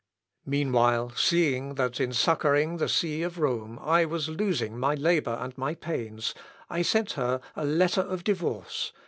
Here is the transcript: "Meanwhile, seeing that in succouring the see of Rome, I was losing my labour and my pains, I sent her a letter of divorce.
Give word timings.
"Meanwhile, 0.47 1.11
seeing 1.15 1.75
that 1.75 1.99
in 1.99 2.11
succouring 2.11 2.77
the 2.77 2.89
see 2.89 3.21
of 3.21 3.37
Rome, 3.37 3.77
I 3.79 4.03
was 4.05 4.29
losing 4.29 4.75
my 4.75 4.95
labour 4.95 5.37
and 5.39 5.55
my 5.59 5.75
pains, 5.75 6.33
I 6.71 6.81
sent 6.81 7.11
her 7.11 7.39
a 7.55 7.65
letter 7.65 8.01
of 8.01 8.23
divorce. 8.23 8.93